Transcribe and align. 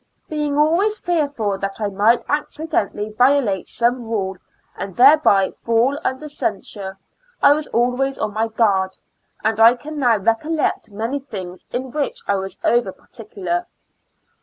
Being 0.27 0.57
always 0.57 0.97
fearful 0.97 1.59
that 1.59 1.79
I 1.79 1.89
might 1.89 2.25
accidentally 2.27 3.11
violate 3.11 3.67
some 3.69 4.05
rule 4.09 4.37
and 4.75 4.95
thereby 4.95 5.51
fall 5.61 5.99
under 6.03 6.27
censure, 6.27 6.97
I 7.39 7.53
was 7.53 7.69
al 7.71 7.91
ways 7.91 8.17
on 8.17 8.33
my 8.33 8.47
guard, 8.47 8.97
and 9.43 9.59
I 9.59 9.75
can 9.75 9.99
now 9.99 10.17
recollect 10.17 10.89
many 10.89 11.19
things 11.19 11.67
in 11.71 11.91
which 11.91 12.21
I 12.27 12.33
was 12.37 12.57
over 12.63 12.91
particular. 12.91 13.67